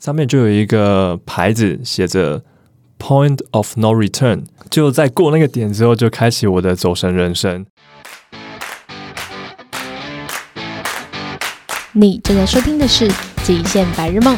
[0.00, 2.42] 上面就有一个牌子写着
[2.98, 7.66] “Point of No Return”，就在过那个点之后，就开启我的走神人生。
[11.92, 13.08] 你正在收听的是
[13.44, 14.34] 《极限白日梦》，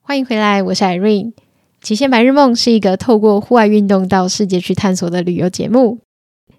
[0.00, 1.32] 欢迎回来，我是 Irene。
[1.80, 5.98] 《极限白日梦》是一个透过户外运动到世界去探索的旅游节目。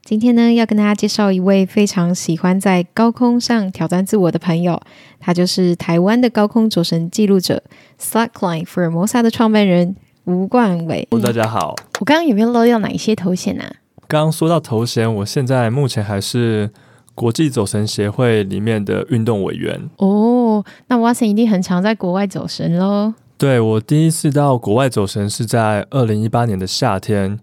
[0.03, 4.81] 今天呢，要跟大家介绍一位非常喜欢在高空上挑战自我的朋友，
[5.19, 7.61] 他就是台湾的高空走神记录者
[7.99, 11.07] ，Slackline Formosa 的创办人吴冠伟。
[11.21, 13.71] 大家好，我刚刚有没有漏掉哪一些头衔啊？
[14.07, 16.71] 刚刚说到头衔，我现在目前还是
[17.13, 19.79] 国际走神协会里面的运动委员。
[19.97, 23.13] 哦，那 Watson 一定很常在国外走神喽？
[23.37, 27.39] 对，我第一次到国外走神是在二零一八年的夏天。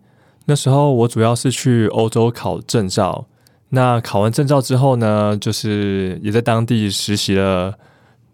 [0.48, 3.26] 那时候我主要是去欧洲考证照，
[3.70, 7.74] 那考完证照之后呢，就是也在当地实习了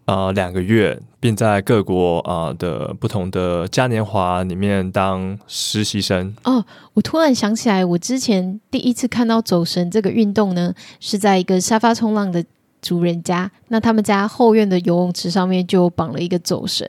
[0.05, 6.35] 啊、呃、两个月，并在各国啊、的不同的嘉年华里面当实习生。
[6.43, 12.45] 哦，我突然想起来，我之前第一次看到走神这个运动呢，是在一个沙发冲浪的
[12.79, 16.87] 主人家，那他们家后院的游泳池上面就绑了一个走神，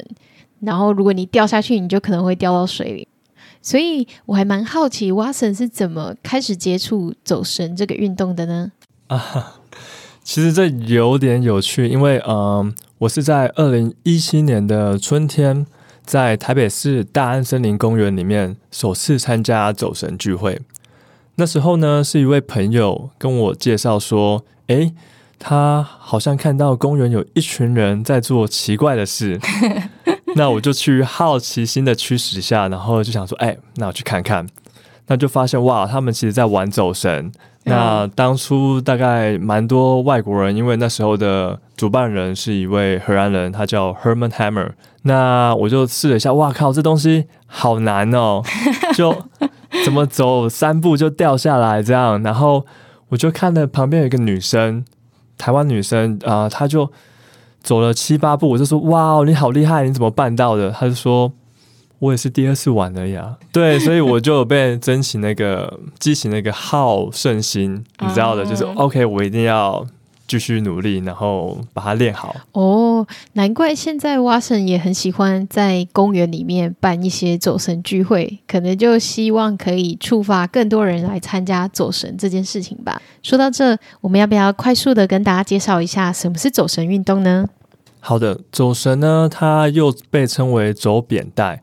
[0.61, 3.08] 然后如果你掉下去，你就可能会掉到水里。
[3.65, 8.70] 所以我还蛮好奇，Watson 是怎么开始接触走神这个运动的呢？
[9.07, 9.61] 啊，
[10.23, 15.67] 其实这有点有趣，因为嗯、呃，我是在二零一七年的春天，
[16.05, 20.61] 在台北市大安森林公园里面首次参加走神聚会。
[21.37, 24.92] 那时候呢，是一位朋友跟我介绍说，诶，
[25.39, 29.41] 他好像看到公园有一群人在做奇怪的事。
[30.36, 34.46] 那我就去好奇心的驱使下，然后就想说，哎、欸，那我去看看。
[35.06, 37.30] 那就发现哇，他们其实在玩走神。
[37.64, 44.72] 那当初大概蛮多外国人，因为那时候的主办人是一位荷兰人，他叫 Herman Hammer。
[45.02, 48.42] 那我就试了一下，哇靠，这东西好难哦，
[48.94, 49.14] 就
[49.84, 52.23] 怎么走三步就掉下来这样。
[52.23, 52.67] 然后
[53.11, 54.84] 我就看了旁边有一个女生，
[55.39, 56.90] 台湾女生啊、呃，她就。
[57.64, 61.33] 走了七八步，我就说：“哇，你好厉害，你怎么办到的？”他就说
[61.98, 69.85] ：“我也是第二次玩而已啊。”对， 所以我就有被争起那个激起那个好胜心，你知道的，就是 OK，我一定要。
[70.27, 72.35] 继续努力，然后把它练好。
[72.52, 83.01] 哦，难怪现在 Watson 也很喜欢在公园里面办一些走神聚会，可能就希望可以触发更多人来参加走神这件事情吧。
[83.23, 87.46] 说到这，我们要不要快速的跟大家介绍一下什么是走神运动呢？
[88.01, 91.62] 好的，走神呢，它又被称为走扁带，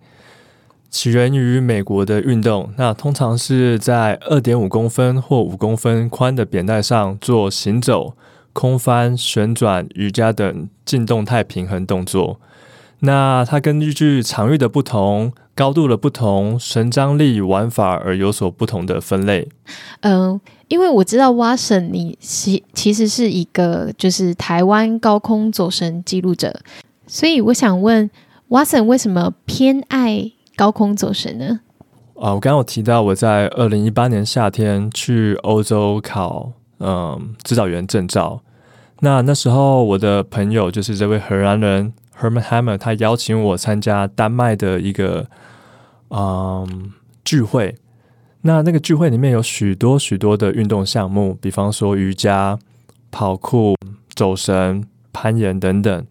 [0.89, 2.71] 起源于美国的运动。
[2.77, 8.13] 那通常是在二点五公分或五公分宽的扁带上做行走。
[8.53, 12.39] 空翻、旋转、瑜伽等静动态平衡动作。
[13.03, 19.49] 那它根据场域的不同、高度的不同、绳张力、玩法而有所不同的分类。
[20.01, 26.59] 嗯，因为我知道 Watson 你其其实是一个就是台湾高空走神记录者，
[27.07, 28.07] 所以我想问
[28.49, 31.61] Watson 为什么偏爱高空走神呢？
[32.19, 36.51] 啊，我刚刚有提到我在二零一八年夏天去欧洲考。
[36.83, 38.41] 嗯，指导员证照。
[39.01, 45.27] 那那时候我的朋友就是这位荷兰人 Herman Hammer，他邀请我参加丹麦的一个
[46.09, 46.91] 嗯
[47.23, 47.75] 聚会。
[48.41, 52.57] 那那个聚会里面有许多许多的运动项目，比方说瑜伽、
[53.11, 53.75] 跑酷、
[54.15, 56.05] 走神、攀岩等等。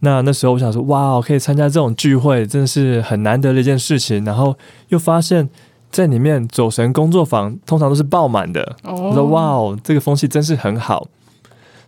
[0.00, 4.24] 那那时候我想说，哇，可以参加这种聚会，真的是很难得的一件事情。
[4.24, 5.48] 然后又发现。
[5.90, 8.76] 在里面走神工作坊通常都是爆满的。
[8.84, 9.00] Oh.
[9.06, 11.08] 我说哇哦，这个风气真是很好。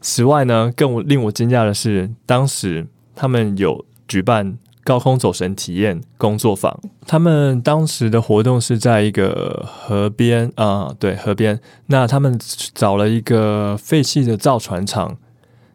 [0.01, 6.77] 此外呢，更令我惊讶的是，当时他们有举办高空走神体验工作坊。
[7.07, 11.61] 他们当时的活动是在一个河边啊，对，河边。
[11.87, 12.37] 那他们
[12.75, 15.17] 找了一个废弃的造船厂，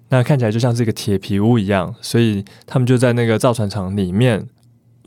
[0.10, 4.46] 那看起来就像是一个铁皮屋一样，所以他们就在那个造船厂里面。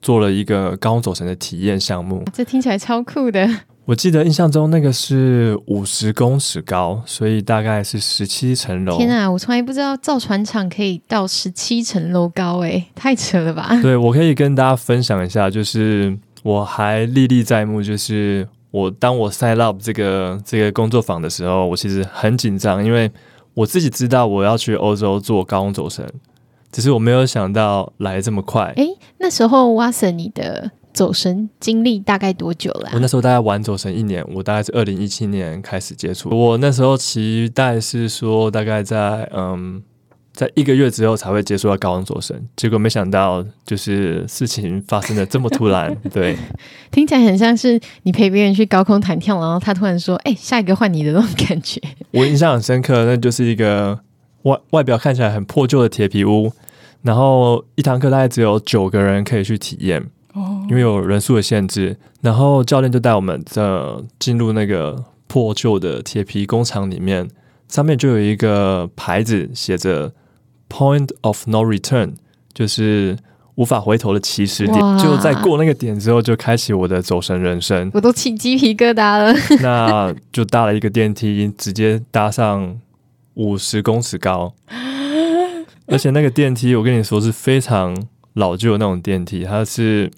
[0.00, 3.48] 做了一个高空走神的体验项目，这听起来超酷的。
[3.86, 8.96] 我记得印象中那个是五十公尺高，所以大概是十七层楼。
[8.96, 13.76] 天啊，我从来不知道造船厂可以到十七层楼高，诶，太扯了吧？
[13.82, 23.10] 对，我可以跟大家分享一下，就是我还历历在目，就是我当我 sign up 这个这个工作坊的时候，我其实很紧张，因为
[23.54, 26.06] 我自己知道我要去欧洲做高空走神。
[26.72, 28.72] 只是我没有想到来这么快。
[28.76, 28.86] 诶，
[29.18, 32.90] 那时候 Watson，你的走神经历大概多久了啊？
[32.94, 36.28] 我那时候大概玩走神一年，我大概是二零一七年开始接触。
[36.30, 39.82] 我那时候期待是说，大概在嗯
[40.32, 42.48] 在一个月之后才会接触到高空走神。
[42.56, 45.94] 结果没想到，就是事情发生的这么突然。
[46.12, 46.36] 对，
[46.90, 51.80] 听起来很像是你陪别人去高空弹跳，然后他突然说：“哎、欸，下一个换你的那种感觉。”
[52.12, 53.98] 我印象很深刻，那就是一个
[54.42, 56.50] 外外表看起来很破旧的铁皮屋，
[57.02, 60.04] 然后一堂课大概只有九个人可以去体验。
[60.32, 63.62] 哦，因为有人数的限制，然后教练就带我们在
[64.18, 67.28] 进入那个破旧的铁皮工厂里面，
[67.68, 70.12] 上面就有一个牌子写着
[70.68, 72.12] “Point of No Return”，
[72.54, 73.16] 就是
[73.56, 74.98] 无法回头的起始点。
[74.98, 77.90] 就在过那个点之后，就开启我的走神人生。
[77.92, 79.34] 我都起鸡皮疙瘩了。
[79.60, 82.78] 那就搭了一个电梯，直接搭上
[83.34, 84.54] 五十公尺高，
[85.90, 87.96] 而且那个电梯，我跟你说是非常
[88.34, 90.10] 老旧的那种电梯，它是。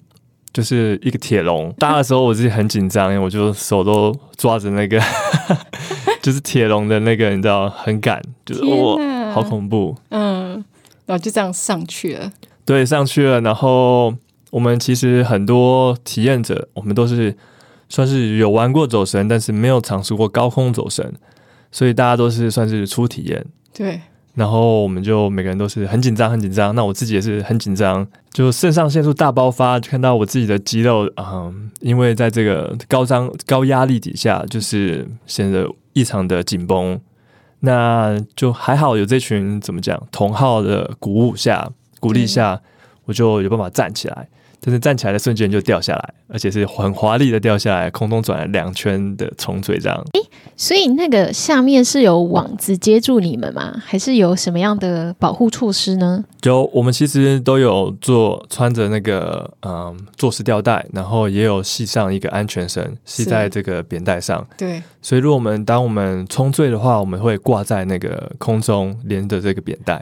[0.51, 5.01] 就是一个铁笼搭的时候，我自己很紧张，因为我就手都抓着那个，
[6.21, 9.97] 就是铁笼的那个，你知道，很赶，就是哇、哦，好恐怖。
[10.09, 10.63] 嗯，
[11.07, 12.31] 然后就这样上去了。
[12.65, 13.41] 对，上去了。
[13.41, 14.13] 然后
[14.51, 17.35] 我们其实很多体验者，我们都是
[17.89, 21.15] 算是有玩过走神，但是没有尝试过高空走神，
[21.71, 23.43] 所以大家都是算是初体验。
[23.73, 23.99] 对。
[24.33, 26.73] 然后我们就每个人都是很紧张，很紧张。
[26.73, 36.99] 那我自己也是很紧张，就肾上腺素大爆发，就看到我自己的肌肉，啊，因为在这个高张高压力底下，就是显得异常的紧绷。
[37.59, 41.69] 那就还好有这群怎么讲同号的鼓舞下、
[41.99, 42.61] 鼓励下，
[43.05, 44.27] 我就有办法站起来。
[44.65, 50.05] 但是站起来的瞬间就掉下来，而且是很华丽的掉下来，空中转了两圈的重坠这样。
[50.13, 50.21] 诶，
[50.55, 53.75] 所以那个下面是有网子接住你们吗？
[53.85, 56.23] 还是有什么样的保护措施呢？
[56.39, 64.47] 就我们其实都有做穿着那个嗯坐式吊带，然后也有系上一个安全绳，系在这个扁带上。
[64.57, 70.01] 对，所以如果我们当我们冲坠的话，我们会挂在那个空中连着这个扁带。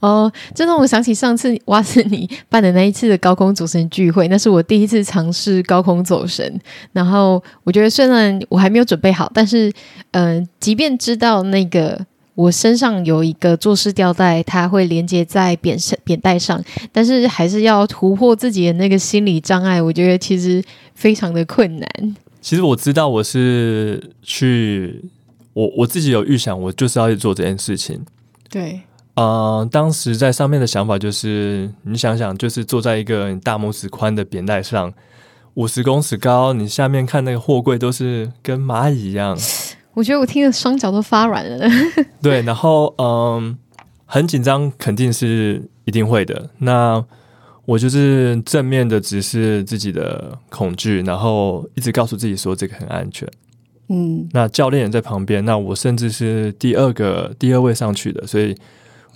[0.00, 6.60] 哦，这让我想起上次哇是你办的那一次的高空走神聚会，那是我第一次尝试高空走神。
[6.92, 9.72] 然后我觉得虽然我还没有准备好，但是
[10.12, 11.98] 嗯、呃，即便知道那个
[12.34, 20.62] 我身上有一个做式吊带，它会连接在扁扁带上，但是还是要突破自己的那个心理障碍，我觉得其实
[20.94, 22.16] 非常的困难。
[22.40, 25.04] 其实我知道我是去
[25.52, 28.00] 我我自己有预想，我就是要去做这件事情。
[28.50, 28.80] 对。
[29.14, 34.90] 呃，当时在上面的想法就是，你想想，就是坐在一个大拇指宽的扁带上，
[35.52, 39.36] 五十公尺高，你下面看那个货柜都是跟蚂蚁一样。
[39.92, 41.68] 我觉得我听得双脚都发软了。
[42.22, 43.56] 对，然后嗯、呃，
[44.06, 46.48] 很紧张，肯定是一定会的。
[46.56, 47.04] 那
[47.66, 53.28] 我就是正面的直视自己的恐惧，然后一直告诉自己说这个很安全。
[53.90, 58.56] 嗯，那教练也在旁边，那我甚至是第二个第二位上去的，所以。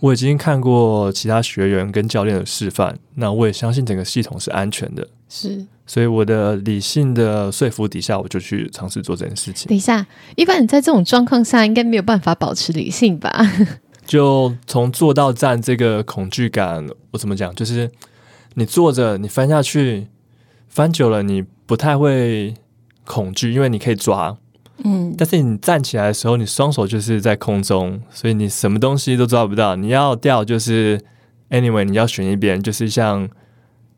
[0.00, 5.08] 我已经看过其他学员跟教练的示范，那我也相信整个系统是安全的。
[5.28, 9.68] 是，所以我的理性的说服底下，我就去尝试做这件事情。
[9.68, 10.06] 等一下，
[10.36, 13.30] 一般你在这种状况下应该没有办法保持理性吧？
[14.06, 17.52] 就从坐到站这个恐惧感，我怎么讲？
[17.54, 17.90] 就是
[18.54, 20.06] 你坐着，你翻下去，
[20.68, 22.54] 翻久了，你不太会
[23.04, 24.36] 恐惧，因为你可以抓。
[24.84, 29.74] 嗯，但是你站起来的时候，你双手就是在空中，所以你什么东西都抓不到。
[29.74, 31.00] 你要掉就是
[31.50, 33.28] anyway，你要选一边，就是像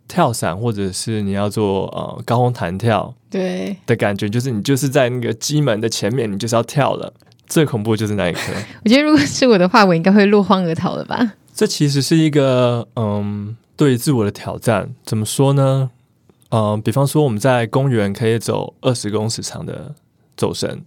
[0.06, 7.12] 跳伞或者是你要做呃高空弹跳，对的感觉，就是你就是在那个机门的前面，你就是要跳了。
[7.47, 8.40] 最恐怖就是那一刻。
[8.85, 11.32] 我觉得如果是我的话，我应该会落荒而逃了吧。
[11.52, 14.90] 这其实是一个嗯，对自我的挑战。
[15.02, 15.90] 怎么说呢？
[16.50, 19.94] 嗯，比方说我们在公园可以走二十公尺长的。
[20.38, 20.83] 走神，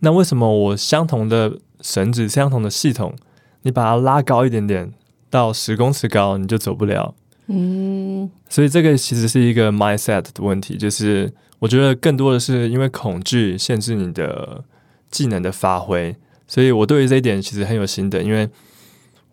[0.00, 3.14] 那为什么我相同的绳子、相同的系统，
[3.62, 4.92] 你把它拉高一点点，
[5.30, 7.14] 到十公尺高，你就走不了？
[7.46, 14.64] 嗯，所以这个其实是一个 mindset 的问题，就是我觉得更多的是因为恐惧限制你的
[15.10, 16.16] 技能的发挥，
[16.48, 18.50] 所以我对于这一点其实很有心得，因为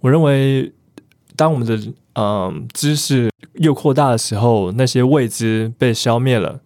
[0.02, 0.72] 我认为
[1.36, 6.60] 当我们的嗯、知识又扩大的时候，那些未知被消灭了。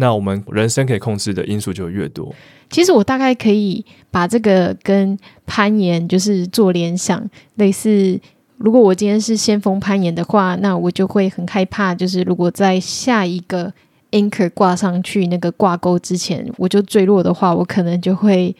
[0.00, 2.32] 那我们人生可以控制的因素就越多。
[2.70, 8.20] 其实我大概可以把这个跟攀岩就是做联想，类似，
[8.58, 13.72] 如果我今天是先锋攀岩的话，那我就会很害怕，就是如果在下一个
[14.12, 18.54] anchor 挂上去那个挂钩之前，我就坠落的话，我可能就会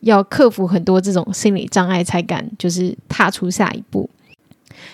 [0.00, 4.08] 要克服很多这种心理障碍，才敢就是踏出下一步。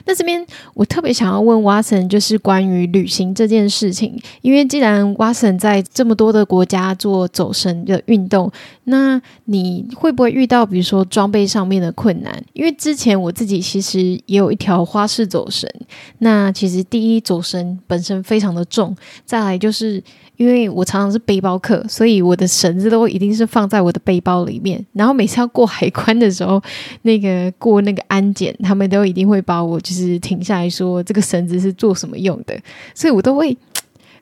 [0.05, 8.51] 那这边我特别想要问 Watson，就是关于旅行这件事情，因为既然 Watson 在这么多的国家做走绳的运动，
[8.85, 12.43] 那你会不会遇到比如说装备上面的困难？
[12.53, 15.71] 因为之前我自己其实也有一条花式走绳，
[16.19, 20.03] 那其实第一走绳本身非常的重，再来就是。
[20.37, 24.85] 因为我常常是背包客，所以我的绳子都一定是放在我的背包里面。
[24.93, 26.61] 然后每次要过海关的时候，
[27.03, 32.59] 那个过那个安检，他们都一定会把我就是停下来说这个绳子是做什么用的，
[32.95, 33.57] 所以我都会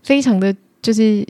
[0.03, 1.25] 非常的就是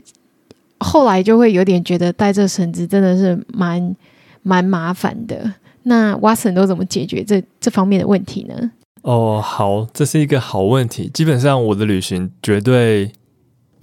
[0.79, 3.95] 后来就会有点觉得带这绳子真的是蛮
[4.41, 5.53] 蛮麻烦的。
[5.83, 8.71] 那 Watson 都怎么解决这这方面的问题呢？
[9.03, 11.09] 哦，好，这是一个好问题。
[11.13, 13.11] 基本上我的旅行绝对。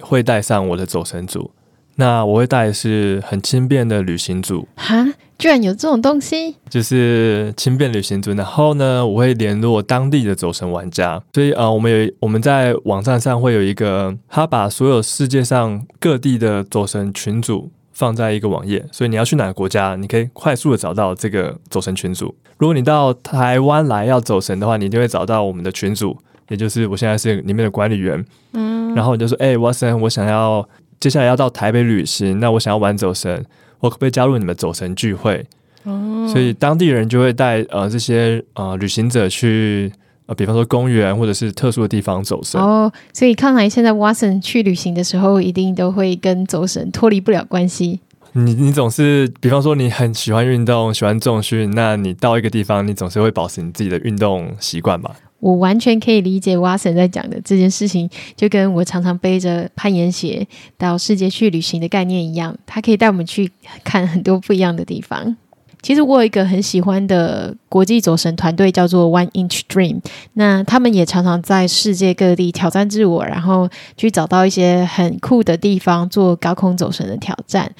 [0.01, 1.51] 会带上我的走神组，
[1.95, 4.67] 那我会带的是很轻便的旅行组。
[4.75, 5.05] 哈，
[5.37, 6.55] 居然有这种东西！
[6.69, 8.31] 就是轻便旅行组。
[8.33, 11.21] 然后呢，我会联络当地的走神玩家。
[11.33, 18.85] 所以呃，我们有我们在网站上会有一个，他把所有世界上各地的走神群组放在一个网页。
[18.91, 22.33] 所以你要去哪个国家，你可以快速的找到这个走神群组。
[22.57, 26.17] 如果你到台湾来要走神的话，你就会找到我们的群组。
[26.49, 30.67] 也就是我现在是里面的管理员，嗯，然后我就说，哎、欸，Watson，我想要
[30.99, 33.45] 接下来要到台北旅行，那我想要玩走神，
[33.79, 35.45] 我可不可以加入你们走神聚会？
[35.83, 39.91] 哦，所以当地人就会带呃这些呃旅行者去
[40.25, 42.59] 呃，比方说公园或者是特殊的地方走神。
[42.59, 48.01] 哦，所以看来现在 Watson 去旅行的时候，一定都会跟走神脱离不了关系。
[48.33, 55.15] 你你总是，比方说你很喜欢运动，喜欢重训，那你到一个地方，你总是会保持你自己的运动习惯吧？
[55.39, 63.51] 我完全可以理解 Watson 在讲的这件事情，就跟我常常背着攀岩鞋到世界去旅行的概念一样，它可以带我们去
[63.83, 65.37] 看很多不一样的地方。
[65.81, 70.01] 其实我有一个很喜欢的国际走神团队，叫做 One Inch Dream，
[70.33, 77.71] 那他们也常常在世界各地挑战自我，然后去找到一些很酷的地方做高空走神的挑战。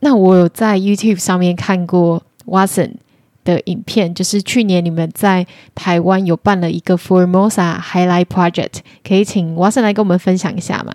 [0.00, 2.92] 那我有在 YouTube 上面看过 Watson
[3.48, 10.94] 的影片，就是去年你们在台湾有办了一个 Formosa Highlight Project，可以请 Watson 来跟我们分享一下吗？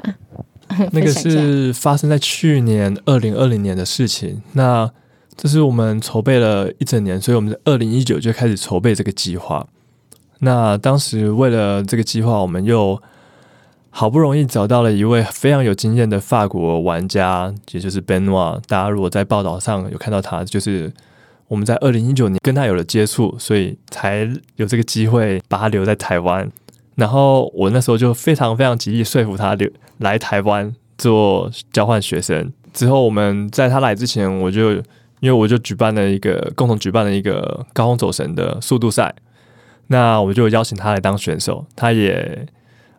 [0.92, 4.44] 那个是发生在去年二零二零年的事情。
[4.52, 4.88] 那
[5.36, 9.66] 这是我们筹备了一整年，所以我们在二零一九就开始筹备这个计划。
[10.40, 13.02] 那当时为了这个计划，我们又
[13.90, 18.62] 好不容易找到了一位非常有经验的法国玩家，也就是 Benoit。
[18.68, 20.94] 大家如果在报道上有看到他，就是。
[21.54, 26.52] 我们在二零一九年跟他有了接触，所以才有这个机会把他留在台湾。
[26.96, 29.70] 然后我那时候就非常非常极力说服他留
[30.00, 32.52] 来台湾做交换学生。
[32.74, 34.72] 之后我们在他来之前，我就
[35.20, 39.14] 因为我就举办了一个共同举办了一个高空走绳的速度赛，
[39.90, 41.68] 那我就邀请他来当选手。
[41.76, 42.48] 他也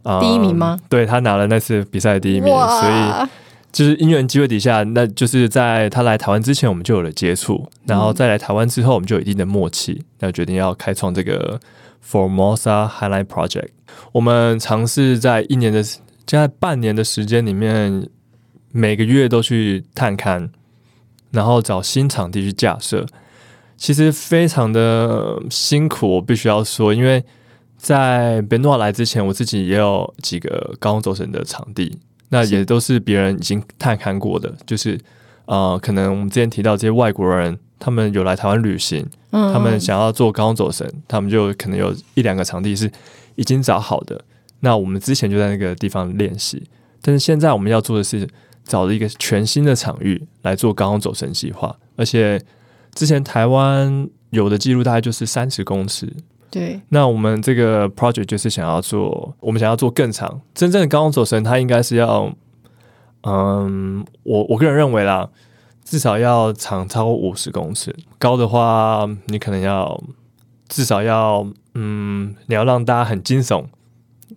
[0.05, 0.79] 呃第一名吗？
[0.89, 3.29] 对，他拿了那次比赛的第一名，所以。
[3.75, 11.61] 就是因缘机会底下，那就是在他来台湾之前，我们就有了接触，然后再来台湾之后，我们就有一定的默契，那决定要开创这个
[12.09, 13.71] Formosa Highlight Project。
[14.13, 15.83] 我们尝试在一年的，
[16.25, 18.09] 在半年的时间里面，
[18.71, 20.51] 每个月都去探勘，
[21.33, 23.05] 然后找新场地去架设。
[23.77, 27.25] 其实非常的辛苦，我必须要说，因为
[27.77, 31.99] 在 Benoit 来之前，我自己也有几个高空走绳的场地。
[32.35, 34.99] 那也都是别人已经探看过的，就是
[35.45, 42.91] 呃，可能我们之前提到这些外国人，他们有来台湾旅行，嗯，他们想要做高空走绳，他们就可能有一两个场地是
[43.37, 44.21] 已经找好的。
[44.59, 46.65] 那我们之前就在那个地方练习，
[47.01, 48.29] 但是现在我们要做的是
[48.65, 52.43] 找了一个全新的场域来做高空走绳计划，而且
[52.95, 56.13] 之前台湾有的记录大概就是三十公尺。
[56.55, 60.41] 对，那我们这个 project 就是想要做，我们想要做更长。
[60.55, 62.33] 真正的高空走绳，它应该是要，
[63.25, 65.29] 嗯，我我个人认为啦，
[65.85, 70.01] 至少要长超过五十公尺，高的话，你可能要
[70.69, 71.45] 至少要，
[71.75, 73.65] 嗯，你要让大家很惊悚。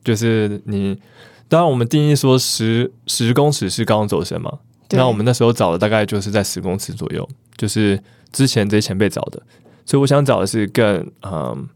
[0.04, 1.00] 就是你，
[1.48, 4.58] 当然我们定义说十十公尺是高空走绳嘛，
[4.90, 9.40] 那我们那时候找的大概就是在十公尺左右，就是之前这些前辈找的，
[9.86, 11.70] 所以我想找的是更，嗯。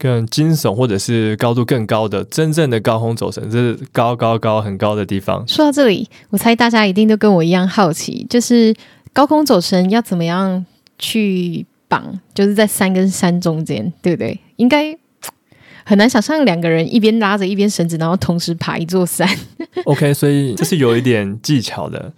[0.00, 5.46] 更惊悚，或者是高度更高的真正的高空走绳，这是高高高很高的地方。
[5.46, 8.74] 说到这里，我猜大家一定都跟我一样好奇，就是
[9.12, 10.64] 高空走绳要怎么样
[10.98, 14.40] 去绑，就是在山跟山中间，对不对？
[14.56, 14.96] 应该
[15.84, 19.28] 很难想象两个人一边拉着一边绳子，然后同时爬一座山。
[19.84, 22.10] OK，所以这是有一点技巧的。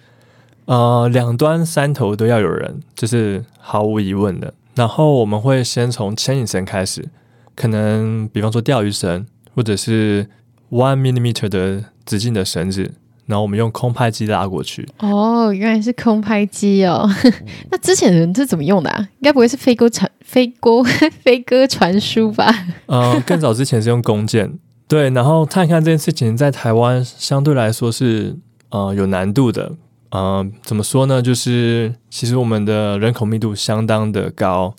[0.67, 4.55] 呃，两端山头都要有人，这是毫无疑问的。
[4.77, 7.09] 然后我们会先从牵引绳开始。
[7.55, 10.27] 可能比方说钓鱼绳，或者是
[10.71, 12.93] one millimeter 的直径的绳子，
[13.27, 14.89] 然后我们用空拍机拉过去。
[14.99, 17.09] 哦，原来是空拍机哦。
[17.71, 18.99] 那之前的人是怎么用的啊？
[19.19, 20.83] 应该不会是飞鸽传飞鸽
[21.23, 22.53] 飞鸽传书吧？
[22.87, 24.59] 嗯、呃，更早之前是用弓箭。
[24.89, 28.37] 对，然后探看这件事情在台湾相对来说是
[28.71, 29.73] 呃有难度的。
[30.11, 31.23] 嗯、呃，怎么说呢？
[31.23, 34.75] 就是其实我们的人口密度相当的高，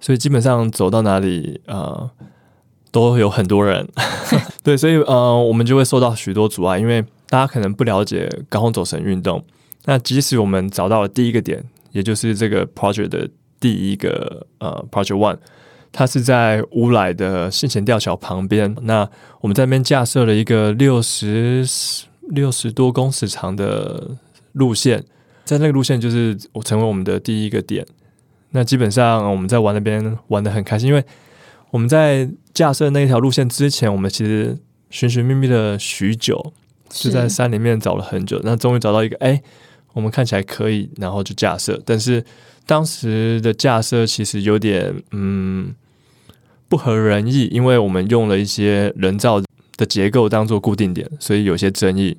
[0.00, 2.10] 所以基本上走到哪里呃
[2.90, 3.86] 都有很多人。
[4.64, 9.44] 对，所以呃我们就会受到许多阻碍，因为大家可能不了解高空走绳运动。
[9.84, 13.28] 那即使我们找到了第一个点，也就是这个 project 的
[13.58, 15.38] 第一个呃 project one。
[15.92, 18.76] 它是在乌来的信前吊桥旁边。
[18.82, 19.08] 那
[19.40, 21.66] 我们在那边架设了一个六十
[22.28, 24.16] 六十多公尺长的
[24.52, 25.04] 路线，
[25.44, 27.84] 在那个路线就是我成为我们的第一个点。
[28.50, 31.04] 那基本上我们在玩那边玩的很开心，因为
[31.70, 34.58] 我们在架设那一条路线之前，我们其实
[34.90, 36.52] 寻寻觅觅了许久，
[36.88, 38.40] 就在山里面找了很久。
[38.44, 39.42] 那终于找到一个，哎，
[39.92, 41.80] 我们看起来可以，然后就架设。
[41.84, 42.24] 但是
[42.66, 45.74] 当时的架设其实有点嗯。
[46.70, 49.42] 不合人意，因为我们用了一些人造
[49.76, 52.16] 的结构当做固定点，所以有些争议。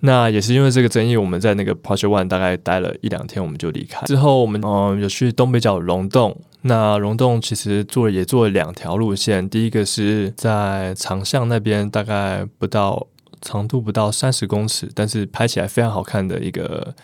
[0.00, 4.06] 那也是因为这个争议，我们在那个 Project One 大概待了一两天，我们就离开。
[4.06, 13.06] 之后我们嗯有去东北角溶洞，那溶洞其实做了也做了两条路线，第一个是在长巷那边，大概不到
[13.40, 16.94] 长度不到三十公尺，但是拍起来非常好看的一个。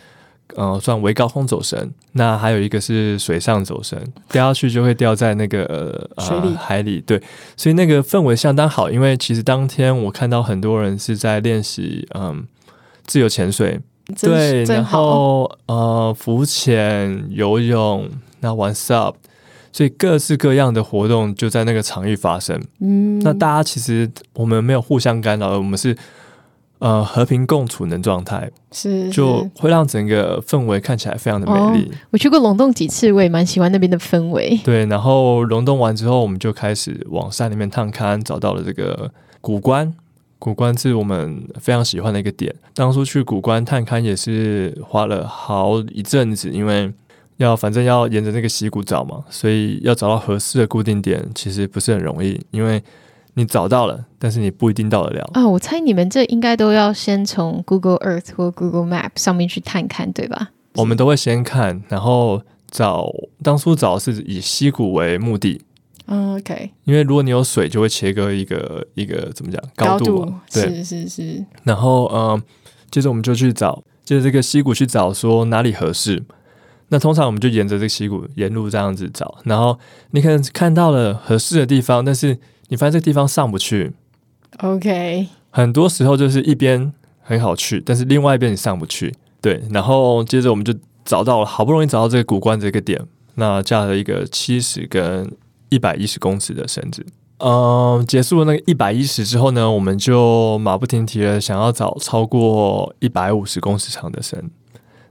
[0.55, 1.91] 呃，算微高空走绳。
[2.13, 4.01] 那还有一个是水上走绳，
[4.31, 7.01] 掉下去就会掉在那个呃水里海里。
[7.01, 7.21] 对，
[7.57, 8.89] 所以那个氛围相当好。
[8.89, 12.47] 因为其实当天我看到很多人是在练习嗯
[13.07, 13.81] 自由潜水，
[14.21, 18.09] 对，然后呃浮潜、游泳，
[18.41, 19.15] 那玩 SUP，
[19.73, 22.61] 所以各式各样的活动就在那个场域发生。
[22.81, 25.97] 嗯，那大家其实我们没有互相干扰，我们是。
[26.79, 31.89] 呃，和平共处的状态是，是，就会让整个氛围看起来非常的美丽。
[31.91, 34.61] 哦，我去过龙洞几次，我也蛮喜欢那边的氛围。
[34.63, 39.11] 对，然后龙洞完之后，我们就开始往山里面探勘，找到了这个
[39.41, 39.91] 古关。
[40.39, 42.55] 古关是我们非常喜欢的一个点。
[42.75, 46.93] 当初去古关探勘也是花了好一阵子，因为
[47.37, 52.83] 要反正要沿着那个溪谷找嘛，所以要找到合适的固定点，其实不是很容易，因为。
[53.39, 55.47] 你找到了， 但是你不一定到得了啊！
[55.47, 60.53] 我猜你们这应该都要先从 Google Earth 或 Google Map 上面去探勘，对吧？
[60.77, 63.13] 我们都会先看，然后找。
[63.43, 65.61] 当初找是以溪谷为目的。
[66.07, 66.71] 嗯，OK。
[66.85, 70.43] 因为如果你有水，就会切割一个一个怎么讲高度嘛？
[70.53, 71.45] 对，是是是。
[71.65, 72.43] 然后嗯，
[72.91, 76.23] 接着我们就去找，接着这个溪谷去找，说哪里合适。
[76.89, 79.79] 那通常我们就沿着这个溪谷沿路这样子找，然后
[80.11, 82.39] 你可能看到了合适的地方，但是。
[82.69, 83.93] 你发现这个地方上不去
[84.59, 89.63] ，OK，很多时候就是一边很好去，但是另外一边你上不去，对。
[89.71, 93.01] 然后接着我们就找到了，好不容易找到这个古关这个点，
[93.37, 95.31] 那架了一个七十跟
[95.69, 97.05] 一百一十公尺的绳子。
[97.39, 104.51] 嗯，结束了那个一百一十之后呢，我们就马不停蹄的想要找超过一百五十公尺长的绳。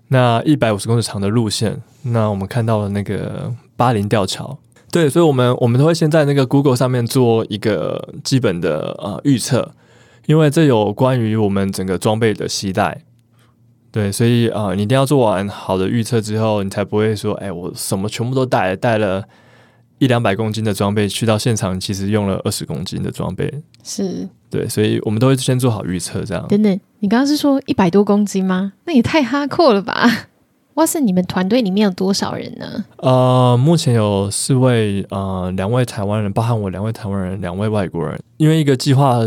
[0.08, 4.58] 那一百五十公尺长的路线，那我们看到了那个巴林吊桥。
[4.92, 9.74] 对，所以，我们我们都会先在那个 Google 上面做一个基本的呃预测，
[10.26, 13.02] 因为这有关于我们整个装备的携带。
[13.92, 19.24] 对，所以啊、你一定要做完好的预测之后，你才不会说，哎，我什么全部都带，带了
[20.06, 23.52] 一两百公斤的装备去到现场，其实用了二十公斤的装备。
[23.84, 26.46] 是，对，所以我们都会先做好预测，这样。
[26.48, 28.74] 等等，你刚刚是说一百多公斤吗？
[28.86, 30.28] 那也太哈阔了吧！
[30.76, 32.86] 哇塞，你们团队里面有多少人呢？
[32.98, 38.22] 呃，目前有四位，呃，两位台湾人，包含我两位台湾人，两位外国人。
[38.38, 39.22] 因为一个计划，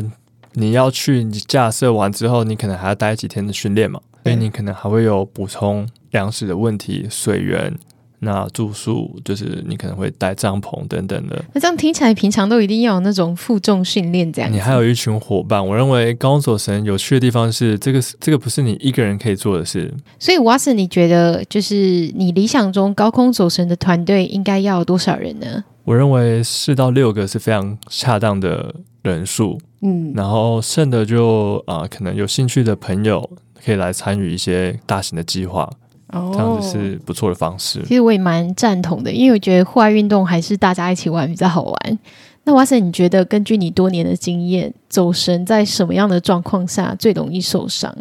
[0.53, 7.77] 你要去你架设完之后，你可能还要待几天的训练嘛，所以你可能还会有补充粮食的问题、水源。
[8.21, 11.45] 那住宿就是你可能会带帐篷等等的。
[11.53, 14.53] 那这样听起来，平常都一定要有那种负重训练这样。
[14.53, 19.93] 你还有一群伙伴，我认为高空走绳有趣的地方是，这个这个不是你一个人可以做的事。
[20.19, 25.65] 所以，Watson，你觉得就是你理想中高空走神的团队应该要多少人呢？
[25.85, 29.59] 我认为四到六个是非常恰当的人数。
[29.81, 33.31] 嗯，然后剩的就啊、呃，可能有兴趣的朋友
[33.65, 35.71] 可以来参与一些大型的计划。
[36.13, 37.83] 哦，这样子是不错的方式。
[37.83, 41.99] 其实我也蛮赞同的，因为我觉得户外运动还是大家一起玩比较好玩。
[42.45, 47.95] 那 Watson，你觉得根据你多年的经验，走神在什么样的状况下最容易受伤，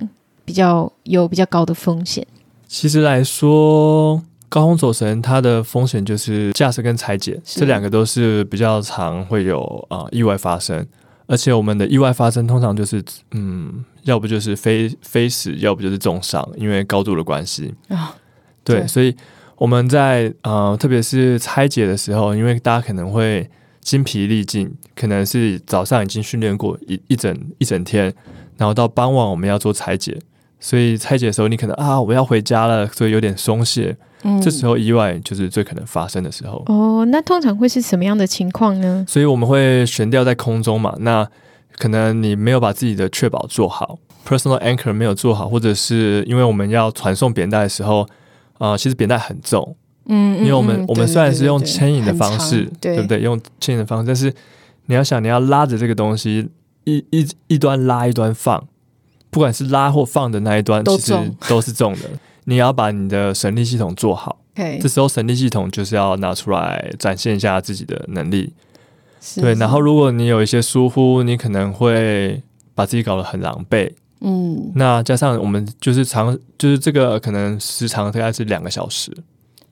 [0.45, 2.25] 比较有比较高的风险？
[2.65, 10.87] 其实来说，高空走神它的风险就是驾驶跟裁剪，这两个都是比较常会有啊、呃、意外发生，
[11.27, 18.15] 而且我们的意外发生通常就是嗯，要不就是非非死，要不就是重伤，因为高度的关系啊。
[18.63, 19.15] 对，对所以
[19.55, 23.49] 我们在呃，特别是拆解的时候，因为大家可能会
[23.81, 28.13] 精疲力尽，可能是早上已经训练过一一整一整天，
[28.57, 30.17] 然后到傍晚我们要做拆解。
[30.59, 33.95] 所以拆解的时候，你可能啊，我要回家了，所以有点松懈。
[34.23, 36.63] 嗯，这时候意外就是最可能发生的时候。
[36.65, 39.05] 哦，那通常会是什么样的情况呢？
[39.07, 41.29] 所以我们会悬吊在空中嘛，那
[41.77, 48.01] 可能你没有把自己的确保做好，personal anchor 没有做好，或者是因为我们要传送扁带的时候，
[48.57, 49.75] 啊、呃，其实扁带很重。
[50.09, 53.19] 嗯，因为我们、嗯、我们虽然是用牵引的方式，对，不对？
[53.19, 54.33] 用牵引的方式，但是
[54.85, 56.49] 你要想，你要拉着这个东西，
[56.85, 58.67] 一一一端拉，一端放。
[59.29, 61.13] 不管是拉或放的那一端，其实
[61.47, 62.09] 都是重的。
[62.45, 64.39] 你要把你的神力系统做好。
[64.81, 68.53] 这时候神力系统就是要拿出来展现一下自己的能力。
[69.35, 72.41] 对，然后如果你有一些疏忽，你可能会
[72.73, 73.91] 把自己搞得很狼狈。
[74.21, 79.11] 嗯，那加上我们就是长，就是这个可能时长大概是两个小时，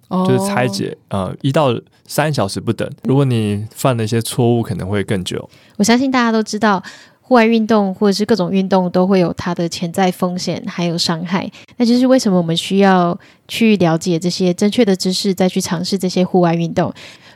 [0.09, 1.69] 哦、就是拆解啊，呃、一到
[2.05, 2.89] 三小时不等。
[3.03, 5.49] 如果你犯了一些错误，可能会更久。
[5.77, 6.83] 我相信大家都知道。
[7.27, 11.51] 户外运动或者是各种运动都会有它的潜在风险，还有伤害。
[11.77, 16.93] 那就是为什么我们需要去了解这些正确的知识，再去尝试这些户外运动。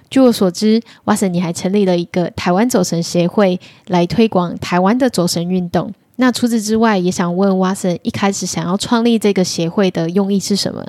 [0.10, 5.94] 据我所知，Watson 你还成立了一个台湾走神协会，来推广台湾的走神运动。
[6.16, 10.86] 那除此之外，也想问瓦神一开始想要创立这个协会的用意是什么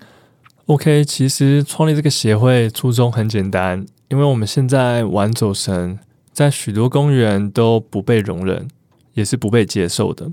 [0.66, 5.98] ？OK，其实创立这个协会初衷很简单，因为我们现在玩走神，
[6.32, 8.68] 在许多公园都不被容忍。
[9.12, 10.30] 也是不被接受的，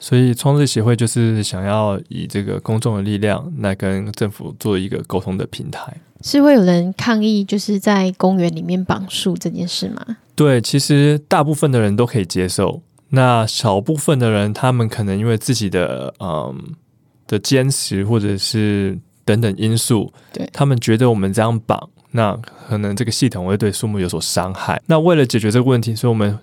[0.00, 5.96] 所以创立协会就是想要以这个公众的力量来跟政府做一个沟通的平台。
[6.22, 10.18] 是会有人抗议，就是在公园里面绑树这件事吗？
[10.34, 16.74] 对，其实大部分的人都可以接受，那少部分的人，他们可能因为自己的嗯
[17.26, 22.36] 的坚持或者是等等因素，对，他们觉得我们这样绑，那
[22.68, 24.82] 可能这个系统会对树木有所伤害。
[24.86, 26.38] 那为了解决这个问题，所以我们。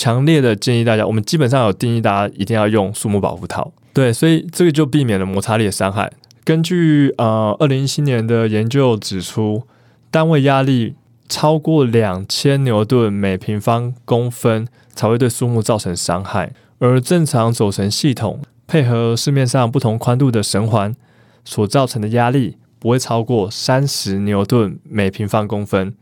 [0.00, 3.72] 强烈的建议大家，我们基本上有定义，大家一定要用树木保护套。
[3.92, 6.08] 对，所以这个就避免了摩擦力的伤害。
[6.48, 9.64] 根据呃二零一七年的研究指出，
[10.10, 10.94] 单位压力
[11.28, 20.96] 超过两千牛顿每平方公分才会对树木造成伤害，而正常走绳系统配合市面上不同宽度的绳环
[21.44, 25.94] 所造成的压力不会超过三十牛顿每平方公分。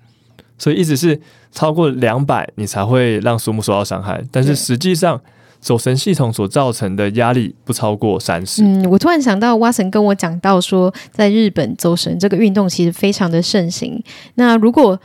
[0.56, 4.22] 所以意思是超过两百，你才会让树木受到伤害。
[4.30, 5.20] 但是实际上，
[5.66, 8.62] 走神系统所造成的压力不超过三十。
[8.62, 14.00] 嗯，我突然想到，Watson 跟我讲到说，在日本走神这个运动其实非常的盛行。
[14.36, 14.96] 那如果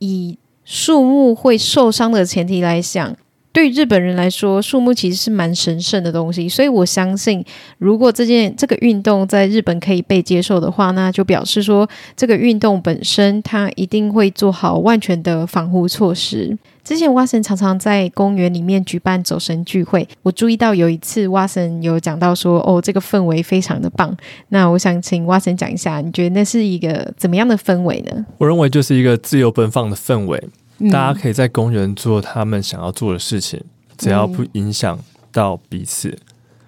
[0.00, 3.16] 以树木会受伤的前提来讲，
[3.52, 7.44] 对日本人来说，树木其实是蛮神圣的东西，所以我相信，
[7.78, 16.56] 如果这件这个运动在日本可以被接受的话，那就表示说，这个运动本身它一定会做好万全的防护措施。
[16.82, 24.16] 之前 Watson 常常在公园里面举办走神聚会，我注意到有一次 Watson 有讲到说，哦，这个氛围非常的棒。
[24.48, 28.24] 那我想请 Watson 讲一下，你觉得那是一个怎么样的氛围呢？
[28.38, 30.42] 我认为就是一个自由奔放的氛围。
[30.88, 33.62] 大家可以在公园做他们想要做的事情，
[33.98, 34.98] 只要不影响
[35.30, 36.08] 到彼此。
[36.08, 36.18] 嗯、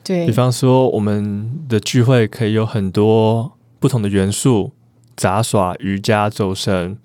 [0.05, 4.73] 对，比方说我们的聚会可以有很多不同的元素，
[5.17, 6.99] 杂耍、瑜伽、走绳，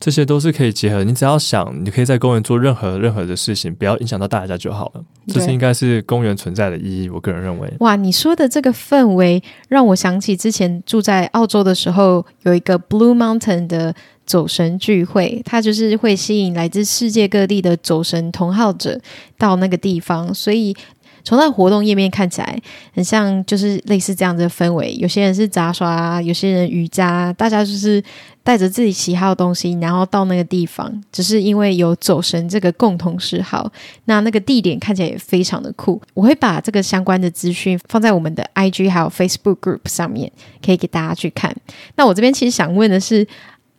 [0.00, 1.04] 这些都是可以结合。
[1.04, 5.04] 你只要想，你可以在公园做任何任何的事情，不要影响到大家就好了。
[5.28, 7.08] 这是应该是公园存在的意义。
[7.08, 7.72] 我个人认为。
[7.78, 13.94] 哇，你说的这个氛围让我想起之前住在澳洲的时候，有一个 Blue Mountain 的。
[14.32, 18.98] 走神聚会，它就是会吸引来自世界各地的走神同好者
[19.36, 20.74] 到那个地方，所以
[21.22, 22.58] 从那活动页面看起来，
[22.94, 24.96] 很像就是类似这样的氛围。
[24.98, 28.02] 有些人是杂耍，有些人瑜伽，大家就是
[28.42, 33.70] 带着自己喜好的东西，然后到那个地方，只是因为有走神这个共同嗜好。
[34.06, 36.00] 那那个地点看起来也非常的酷。
[36.14, 40.32] 我会把这个相关的资讯放在我们的 IG 还有 Facebook Group 上面，
[40.64, 41.54] 可以给大家去看。
[41.96, 43.28] 那我这边其实想问的是。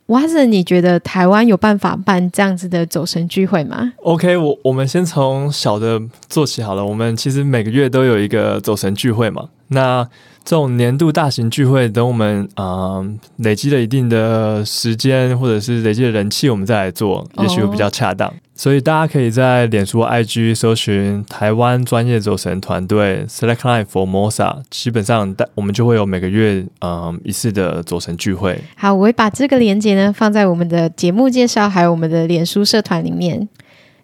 [0.06, 6.84] Wase，你觉得台湾有办法办这样子的走神聚会吗？OK，我我们先从小的做起好了。
[6.84, 9.48] 我们其实每个月都有一个走神聚会嘛。
[9.68, 10.06] 那
[10.44, 13.02] 这种年度大型聚会，等我们啊、
[13.36, 18.30] 累积了一定的时间，或者是累积的人气，我们再来做，也许会比较恰当。
[18.54, 18.60] Oh.
[18.62, 28.56] 所以大家可以在脸书、IG 搜寻台湾专业走神团队 Selectline Formosa，基本上我们就会有每个月嗯一次的走神聚会。
[28.76, 33.48] 好，我会把这个链接呢放在我们的节目介绍，还有我们的脸书社团里面。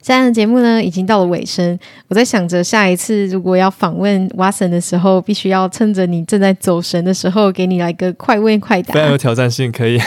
[0.02, 10.00] 现在的节目呢已经到了尾声，我在想着下一次如果要访问 Watson 的时候，必须要趁着你正在走神的时候，给你来个快问快答，非常有挑战性，可以。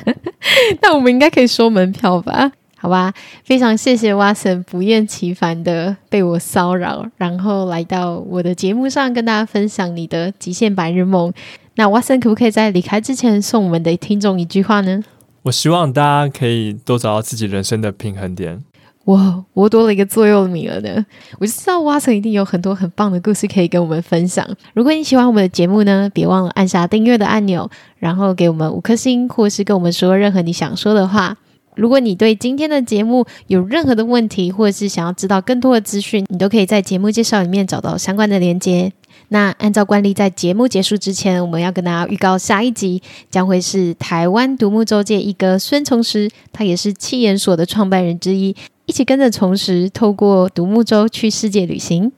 [0.80, 2.52] 那我们应该可以收门票吧？
[2.86, 11.32] 好吧，非常谢谢 Watson 不厌其烦的被我骚扰，然后来到我的节目上跟大家分享你的极限白日梦。
[11.74, 15.02] 那 Watson 可不可以在离开之前送我们的听众一句话呢？
[15.42, 18.62] 我希望大家可以多找到自己人生的平衡点。
[19.06, 21.04] 哇，我多了一个座右铭了呢！
[21.40, 24.48] 我就知道 Watson 一定有很多很棒的故事可以跟我们分享。
[24.74, 27.68] 如果你喜欢我们的节目呢，别忘了按下订阅的按钮，
[27.98, 31.36] 然后给我们五颗星，或是跟我们说任何你想说的话。
[31.76, 38.92] 如果你对今天的节目有任何的问题，或者是想要知道更多的资讯，你都可以在节目介绍里面找到相关的连接。
[39.28, 48.54] 那按照惯例，在节目结束之前，我们要跟大家预告下一集将会是台湾独木舟界一哥孙崇实，他也是七研所的创办人之一，
[48.86, 52.12] 一起跟着崇实透过独木舟去世界旅行。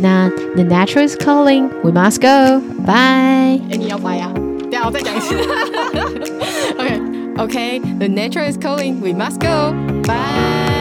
[0.00, 2.60] 那 The Nature is calling, we must go.
[2.84, 3.60] Bye。
[3.70, 4.30] 哎，你要拜呀？
[4.70, 5.34] 等下我再讲一次。
[6.76, 7.05] OK。
[7.38, 9.00] Okay, the nature is calling.
[9.02, 9.72] We must go.
[10.06, 10.75] Bye.